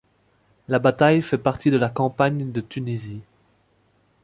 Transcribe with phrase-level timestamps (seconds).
[0.67, 3.21] La bataille fait partie de la campagne de Tunisie.